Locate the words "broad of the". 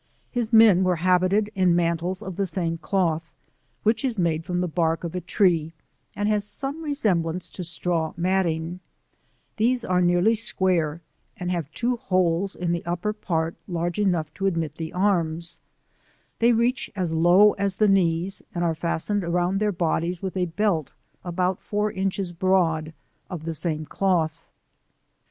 22.33-23.53